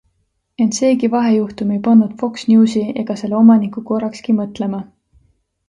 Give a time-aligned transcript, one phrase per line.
[0.63, 4.85] Ent seegi vahejuhtum ei pannud Fox Newsi ega selle omanikku korrakski mõtlema.